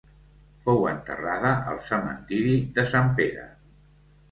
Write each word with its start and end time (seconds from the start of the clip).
Fou 0.63 0.79
enterrada 0.91 1.51
al 1.73 1.79
cementeri 1.91 2.57
de 2.79 2.89
Sant 2.95 3.15
Pere. 3.23 3.47